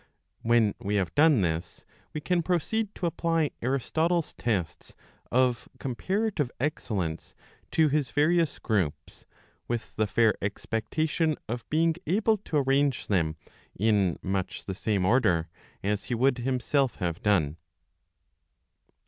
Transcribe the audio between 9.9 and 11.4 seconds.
the fair expectation